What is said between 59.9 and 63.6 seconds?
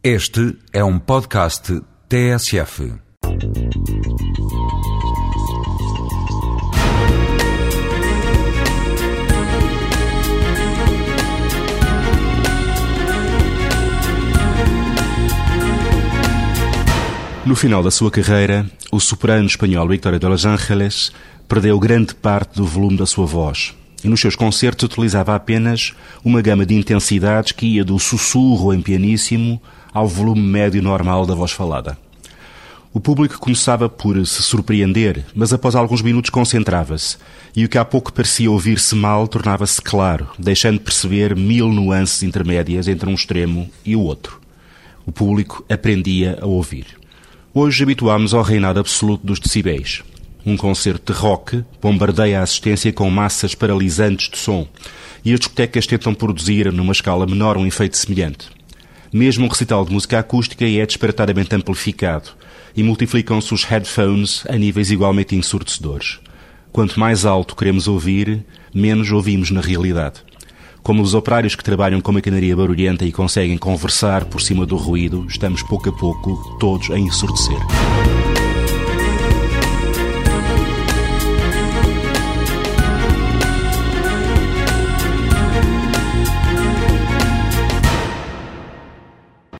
música acústica é disparatadamente amplificado, e multiplicam-se